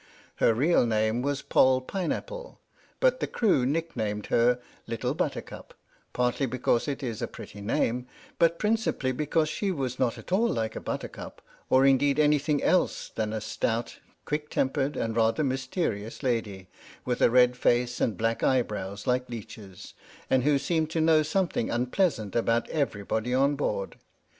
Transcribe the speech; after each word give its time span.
Her 0.37 0.55
real 0.55 0.87
name 0.87 1.21
was 1.21 1.43
Poll 1.43 1.79
Pineapple, 1.79 2.57
but 2.99 3.19
the 3.19 3.27
crew 3.27 3.67
nick 3.67 3.95
named 3.95 4.25
her" 4.33 4.59
Little 4.87 5.13
Buttercup," 5.13 5.75
partly 6.11 6.47
because 6.47 6.87
it 6.87 7.03
is 7.03 7.21
a 7.21 7.27
pretty 7.27 7.61
name, 7.61 8.07
but 8.39 8.57
principally 8.57 9.11
because 9.11 9.47
she 9.47 9.69
was 9.69 9.99
not 9.99 10.17
at 10.17 10.31
all 10.31 10.47
like 10.47 10.75
a 10.75 10.79
buttercup, 10.81 11.39
or 11.69 11.85
indeed 11.85 12.17
anything 12.17 12.63
else 12.63 13.09
than 13.09 13.31
a 13.31 13.39
stout, 13.39 13.99
quick 14.25 14.49
tempered, 14.49 14.97
and 14.97 15.15
rather 15.15 15.43
mysterious 15.43 16.23
lady, 16.23 16.67
with 17.05 17.21
a 17.21 17.29
red 17.29 17.55
face 17.55 18.01
and 18.01 18.17
black 18.17 18.41
eyebrows 18.41 19.05
like 19.05 19.29
leeches, 19.29 19.93
and 20.31 20.41
who 20.43 20.57
seemed 20.57 20.89
to 20.89 20.99
know 20.99 21.21
something 21.21 21.69
unpleasant 21.69 22.35
about 22.35 22.67
every 22.69 23.03
body 23.03 23.35
on 23.35 23.55
board. 23.55 23.99